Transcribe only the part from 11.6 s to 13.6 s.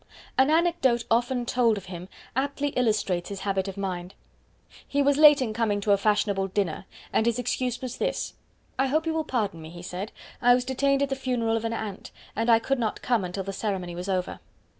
an ant, and I could not come until the